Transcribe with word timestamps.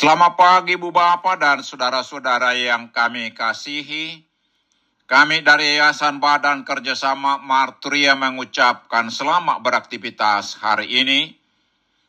Selamat 0.00 0.32
pagi 0.32 0.80
Bu 0.80 0.88
Bapak 0.96 1.36
dan 1.36 1.60
saudara-saudara 1.60 2.56
yang 2.56 2.88
kami 2.88 3.36
kasihi. 3.36 4.24
Kami 5.04 5.44
dari 5.44 5.76
Yayasan 5.76 6.16
Badan 6.16 6.64
Kerjasama 6.64 7.36
Marturia 7.36 8.16
mengucapkan 8.16 9.12
selamat 9.12 9.60
beraktivitas 9.60 10.56
hari 10.56 11.04
ini 11.04 11.36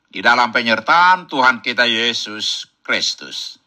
di 0.08 0.24
dalam 0.24 0.56
penyertaan 0.56 1.28
Tuhan 1.28 1.60
kita 1.60 1.84
Yesus 1.84 2.64
Kristus. 2.80 3.60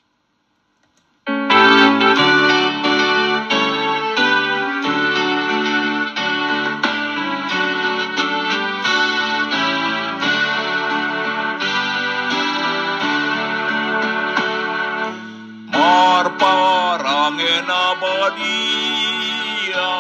Abadia, 18.05 19.93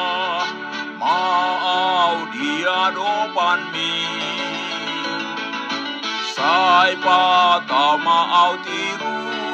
mau 1.00 2.28
dia 2.36 2.92
dopan 2.92 3.64
mi. 3.72 3.96
Sai 6.36 7.00
patau 7.00 7.96
mau 8.04 8.60
tiruan 8.60 9.48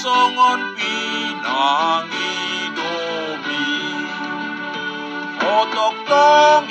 songon 0.00 0.72
pinangi 0.80 2.72
domi. 2.72 3.68
Otok 5.44 5.96
tong 6.08 6.64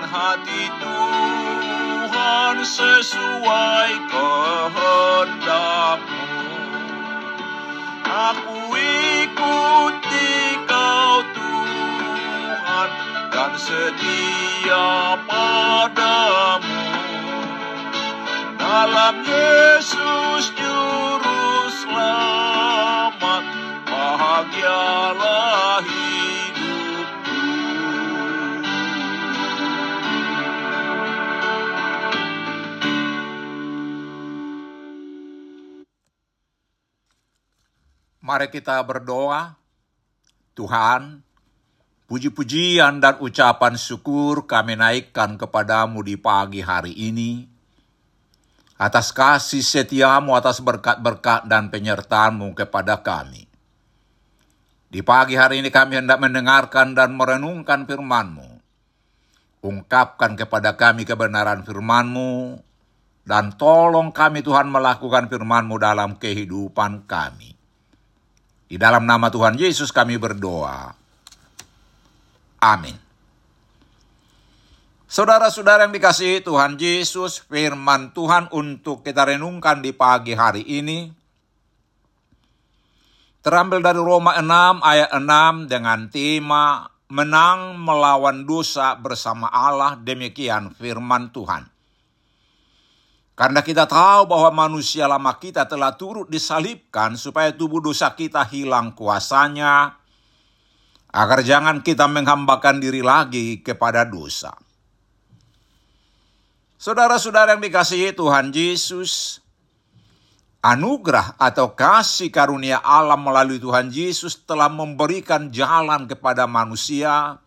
hati 0.00 0.72
Tuhan 0.80 2.64
sesuai 2.64 3.92
kehendakmu. 4.08 6.24
Aku 8.08 8.72
ikuti 8.72 10.32
kau 10.64 11.20
Tuhan 11.36 12.88
dan 13.28 13.52
setia 13.60 15.20
padamu. 15.28 16.80
Dalam 18.56 19.20
Yesus 19.28 20.56
Juru 20.56 20.71
Mari 38.22 38.54
kita 38.54 38.78
berdoa. 38.86 39.58
Tuhan, 40.54 41.26
puji-pujian 42.06 43.02
dan 43.02 43.18
ucapan 43.18 43.74
syukur 43.74 44.46
kami 44.46 44.78
naikkan 44.78 45.34
kepadamu 45.34 46.06
di 46.06 46.14
pagi 46.14 46.62
hari 46.62 46.94
ini 46.94 47.50
atas 48.78 49.10
kasih 49.10 49.62
setiamu, 49.62 50.38
atas 50.38 50.62
berkat-berkat 50.62 51.50
dan 51.50 51.66
penyertaanmu 51.66 52.54
kepada 52.54 53.02
kami. 53.02 53.50
Di 54.86 55.02
pagi 55.02 55.34
hari 55.34 55.58
ini 55.58 55.74
kami 55.74 55.98
hendak 55.98 56.22
mendengarkan 56.22 56.94
dan 56.94 57.18
merenungkan 57.18 57.90
firmanmu. 57.90 58.62
Ungkapkan 59.66 60.38
kepada 60.38 60.78
kami 60.78 61.06
kebenaran 61.06 61.66
firmanmu, 61.66 62.58
dan 63.26 63.54
tolong 63.58 64.14
kami 64.14 64.46
Tuhan 64.46 64.70
melakukan 64.70 65.26
firmanmu 65.26 65.74
dalam 65.78 66.18
kehidupan 66.18 67.06
kami. 67.06 67.61
Di 68.72 68.80
dalam 68.80 69.04
nama 69.04 69.28
Tuhan 69.28 69.60
Yesus 69.60 69.92
kami 69.92 70.16
berdoa. 70.16 70.96
Amin. 72.56 72.96
Saudara-saudara 75.04 75.84
yang 75.84 75.92
dikasihi 75.92 76.40
Tuhan 76.40 76.80
Yesus, 76.80 77.44
firman 77.44 78.16
Tuhan 78.16 78.48
untuk 78.48 79.04
kita 79.04 79.28
renungkan 79.28 79.84
di 79.84 79.92
pagi 79.92 80.32
hari 80.32 80.64
ini 80.64 81.12
terambil 83.44 83.84
dari 83.84 84.00
Roma 84.00 84.40
6 84.40 84.80
ayat 84.80 85.10
6 85.20 85.68
dengan 85.68 86.08
tema 86.08 86.88
menang 87.12 87.76
melawan 87.76 88.48
dosa 88.48 88.96
bersama 88.96 89.52
Allah 89.52 90.00
demikian 90.00 90.72
firman 90.72 91.28
Tuhan. 91.28 91.71
Karena 93.42 93.58
kita 93.58 93.90
tahu 93.90 94.30
bahwa 94.30 94.70
manusia 94.70 95.10
lama 95.10 95.34
kita 95.34 95.66
telah 95.66 95.98
turut 95.98 96.30
disalibkan 96.30 97.18
supaya 97.18 97.50
tubuh 97.50 97.82
dosa 97.82 98.14
kita 98.14 98.46
hilang 98.46 98.94
kuasanya, 98.94 99.98
agar 101.10 101.42
jangan 101.42 101.82
kita 101.82 102.06
menghambakan 102.06 102.78
diri 102.78 103.02
lagi 103.02 103.58
kepada 103.58 104.06
dosa. 104.06 104.54
Saudara-saudara 106.78 107.58
yang 107.58 107.66
dikasihi 107.66 108.14
Tuhan 108.14 108.54
Yesus, 108.54 109.42
anugerah 110.62 111.34
atau 111.34 111.74
kasih 111.74 112.30
karunia 112.30 112.78
Allah 112.78 113.18
melalui 113.18 113.58
Tuhan 113.58 113.90
Yesus 113.90 114.38
telah 114.46 114.70
memberikan 114.70 115.50
jalan 115.50 116.06
kepada 116.06 116.46
manusia 116.46 117.42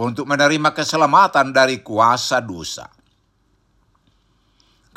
untuk 0.00 0.24
menerima 0.24 0.72
keselamatan 0.72 1.52
dari 1.52 1.84
kuasa 1.84 2.40
dosa. 2.40 2.97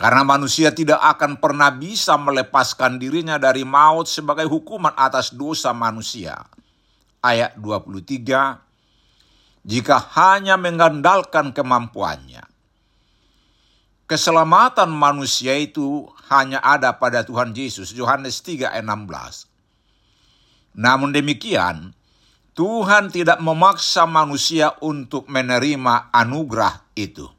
Karena 0.01 0.25
manusia 0.25 0.73
tidak 0.73 0.97
akan 0.97 1.37
pernah 1.37 1.69
bisa 1.69 2.17
melepaskan 2.17 2.97
dirinya 2.97 3.37
dari 3.37 3.61
maut 3.61 4.09
sebagai 4.09 4.49
hukuman 4.49 4.97
atas 4.97 5.29
dosa 5.29 5.77
manusia. 5.77 6.41
Ayat 7.21 7.53
23, 7.61 9.61
jika 9.61 10.01
hanya 10.17 10.57
mengandalkan 10.57 11.53
kemampuannya. 11.53 12.41
Keselamatan 14.09 14.89
manusia 14.89 15.53
itu 15.53 16.09
hanya 16.33 16.57
ada 16.65 16.97
pada 16.97 17.21
Tuhan 17.21 17.53
Yesus. 17.53 17.93
Yohanes 17.93 18.41
3 18.41 18.73
ayat 18.73 18.81
16. 18.81 20.81
Namun 20.81 21.13
demikian, 21.13 21.93
Tuhan 22.57 23.13
tidak 23.13 23.37
memaksa 23.37 24.09
manusia 24.09 24.73
untuk 24.81 25.29
menerima 25.29 26.09
anugerah 26.09 26.89
itu. 26.97 27.29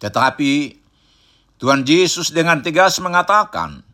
Tetapi 0.00 0.52
Tuhan 1.60 1.84
Yesus 1.84 2.32
dengan 2.32 2.64
tegas 2.64 2.96
mengatakan, 3.04 3.84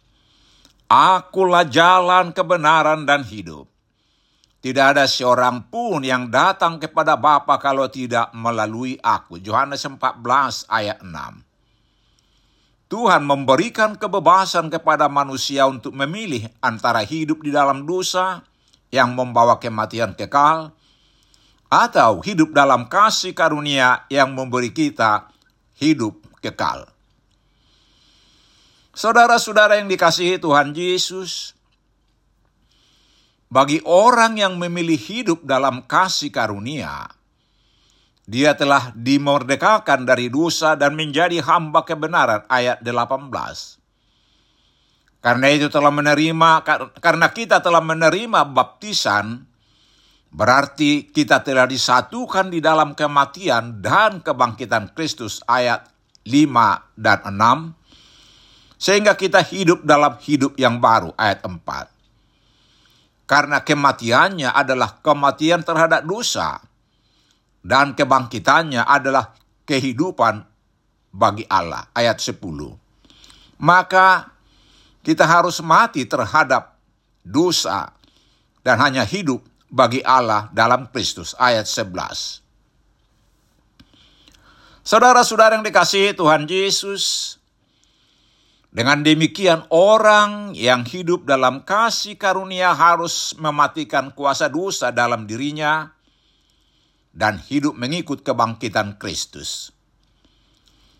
Akulah 0.86 1.66
jalan 1.66 2.30
kebenaran 2.30 3.02
dan 3.02 3.26
hidup. 3.26 3.66
Tidak 4.62 4.86
ada 4.94 5.06
seorang 5.10 5.66
pun 5.66 6.02
yang 6.02 6.30
datang 6.30 6.78
kepada 6.78 7.18
Bapa 7.18 7.58
kalau 7.58 7.90
tidak 7.90 8.30
melalui 8.34 8.94
aku. 9.02 9.38
Yohanes 9.42 9.82
14 9.82 10.22
ayat 10.70 11.02
6. 11.02 11.46
Tuhan 12.86 13.22
memberikan 13.26 13.98
kebebasan 13.98 14.70
kepada 14.70 15.10
manusia 15.10 15.66
untuk 15.66 15.90
memilih 15.90 16.46
antara 16.62 17.02
hidup 17.02 17.42
di 17.42 17.50
dalam 17.50 17.82
dosa 17.82 18.46
yang 18.94 19.10
membawa 19.10 19.58
kematian 19.58 20.14
kekal 20.14 20.70
atau 21.66 22.22
hidup 22.22 22.54
dalam 22.54 22.86
kasih 22.86 23.34
karunia 23.34 24.06
yang 24.06 24.30
memberi 24.30 24.70
kita 24.70 25.34
hidup 25.76 26.16
kekal. 26.40 26.88
Saudara-saudara 28.96 29.76
yang 29.76 29.92
dikasihi 29.92 30.40
Tuhan 30.40 30.72
Yesus, 30.72 31.52
bagi 33.52 33.84
orang 33.84 34.40
yang 34.40 34.56
memilih 34.56 34.96
hidup 34.96 35.44
dalam 35.44 35.84
kasih 35.84 36.32
karunia, 36.32 37.12
dia 38.26 38.56
telah 38.58 38.90
dimerdekakan 38.96 40.02
dari 40.02 40.32
dosa 40.32 40.74
dan 40.74 40.96
menjadi 40.98 41.38
hamba 41.44 41.84
kebenaran 41.84 42.42
ayat 42.48 42.82
18. 42.82 43.30
Karena 45.22 45.46
itu 45.50 45.68
telah 45.68 45.92
menerima 45.92 46.50
karena 46.98 47.28
kita 47.30 47.58
telah 47.60 47.82
menerima 47.82 48.46
baptisan 48.48 49.46
Berarti 50.30 51.08
kita 51.08 51.40
telah 51.40 51.64
disatukan 51.64 52.50
di 52.50 52.60
dalam 52.60 52.92
kematian 52.92 53.80
dan 53.80 54.20
kebangkitan 54.20 54.92
Kristus 54.92 55.40
ayat 55.46 55.86
5 56.26 56.98
dan 56.98 57.18
6. 57.24 57.74
Sehingga 58.76 59.16
kita 59.16 59.40
hidup 59.40 59.86
dalam 59.86 60.18
hidup 60.20 60.58
yang 60.60 60.82
baru 60.82 61.14
ayat 61.16 61.40
4. 61.40 63.26
Karena 63.26 63.64
kematiannya 63.64 64.52
adalah 64.52 65.00
kematian 65.00 65.64
terhadap 65.64 66.04
dosa. 66.04 66.60
Dan 67.66 67.98
kebangkitannya 67.98 68.86
adalah 68.86 69.34
kehidupan 69.66 70.46
bagi 71.10 71.42
Allah 71.50 71.90
ayat 71.96 72.20
10. 72.22 72.38
Maka 73.58 74.36
kita 75.00 75.24
harus 75.24 75.64
mati 75.64 76.04
terhadap 76.04 76.76
dosa 77.26 77.90
dan 78.62 78.78
hanya 78.78 79.02
hidup 79.02 79.42
bagi 79.70 80.00
Allah 80.02 80.48
dalam 80.50 80.88
Kristus. 80.90 81.36
Ayat 81.38 81.68
11. 81.68 82.42
Saudara-saudara 84.86 85.58
yang 85.58 85.66
dikasihi 85.66 86.14
Tuhan 86.14 86.46
Yesus, 86.46 87.36
dengan 88.76 89.00
demikian 89.00 89.64
orang 89.72 90.52
yang 90.52 90.84
hidup 90.84 91.24
dalam 91.24 91.64
kasih 91.64 92.20
karunia 92.20 92.76
harus 92.76 93.32
mematikan 93.40 94.12
kuasa 94.12 94.52
dosa 94.52 94.92
dalam 94.92 95.24
dirinya 95.24 95.96
dan 97.16 97.40
hidup 97.40 97.72
mengikut 97.72 98.20
kebangkitan 98.20 99.00
Kristus. 99.00 99.72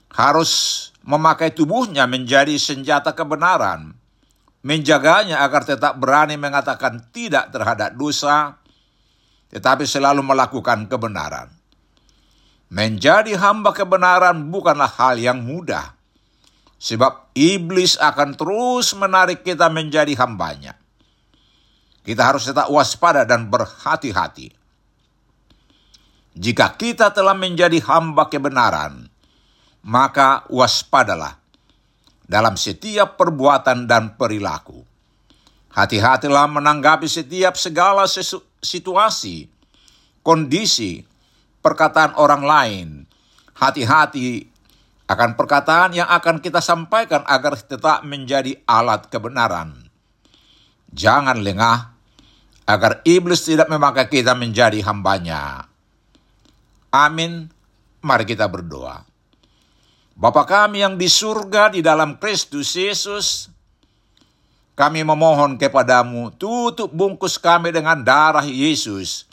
Harus 0.09 0.89
memakai 1.05 1.53
tubuhnya 1.53 2.09
menjadi 2.09 2.57
senjata 2.57 3.13
kebenaran, 3.13 3.96
menjaganya 4.67 5.47
agar 5.47 5.63
tetap 5.63 5.95
berani 6.03 6.35
mengatakan 6.35 6.99
tidak 7.15 7.55
terhadap 7.55 7.95
dosa, 7.95 8.59
tetapi 9.55 9.87
selalu 9.87 10.27
melakukan 10.27 10.91
kebenaran. 10.91 11.55
Menjadi 12.67 13.39
hamba 13.39 13.71
kebenaran 13.71 14.51
bukanlah 14.51 14.91
hal 14.91 15.23
yang 15.23 15.39
mudah, 15.39 15.95
sebab 16.83 17.31
iblis 17.39 17.95
akan 17.95 18.35
terus 18.35 18.91
menarik 18.99 19.47
kita 19.47 19.71
menjadi 19.71 20.19
hambanya. 20.19 20.75
Kita 22.03 22.27
harus 22.27 22.51
tetap 22.51 22.67
waspada 22.67 23.23
dan 23.23 23.47
berhati-hati. 23.47 24.51
Jika 26.35 26.75
kita 26.75 27.15
telah 27.15 27.39
menjadi 27.39 27.79
hamba 27.87 28.27
kebenaran, 28.27 29.07
maka 29.87 30.43
waspadalah 30.51 31.39
dalam 32.27 32.59
setiap 32.59 33.15
perbuatan 33.15 33.87
dan 33.87 34.19
perilaku. 34.19 34.83
Hati-hatilah 35.71 36.51
menanggapi 36.51 37.07
setiap 37.07 37.55
segala 37.55 38.05
situasi, 38.61 39.47
kondisi, 40.27 41.05
perkataan 41.63 42.19
orang 42.19 42.43
lain. 42.43 42.89
Hati-hati 43.57 44.45
akan 45.07 45.39
perkataan 45.39 45.95
yang 45.95 46.11
akan 46.11 46.43
kita 46.43 46.59
sampaikan 46.59 47.23
agar 47.31 47.55
tetap 47.57 48.03
menjadi 48.03 48.59
alat 48.67 49.07
kebenaran. 49.07 49.87
Jangan 50.91 51.41
lengah 51.45 51.95
agar 52.67 53.05
iblis 53.07 53.47
tidak 53.47 53.71
memakai 53.71 54.11
kita 54.11 54.35
menjadi 54.35 54.83
hambanya. 54.83 55.71
Amin. 56.91 57.53
Mari 58.03 58.25
kita 58.27 58.51
berdoa. 58.51 59.16
Bapa 60.17 60.49
kami 60.49 60.81
yang 60.81 60.97
di 60.97 61.13
surga 61.13 61.77
di 61.77 61.85
dalam 61.85 62.17
Kristus 62.17 62.73
Yesus, 62.73 63.53
kami 64.73 65.05
memohon 65.05 65.61
kepadamu, 65.61 66.33
tutup 66.41 66.89
bungkus 66.89 67.37
kami 67.37 67.69
dengan 67.69 68.01
darah 68.01 68.49
Yesus, 68.49 69.29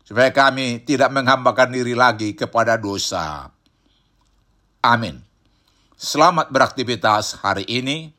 supaya 0.00 0.32
kami 0.32 0.80
tidak 0.88 1.12
menghambakan 1.12 1.76
diri 1.76 1.92
lagi 1.92 2.32
kepada 2.32 2.80
dosa. 2.80 3.52
Amin. 4.80 5.20
Selamat 6.00 6.48
beraktivitas 6.48 7.36
hari 7.44 7.68
ini. 7.68 8.16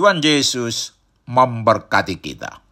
Tuhan 0.00 0.24
Yesus 0.24 0.96
memberkati 1.28 2.16
kita. 2.24 2.63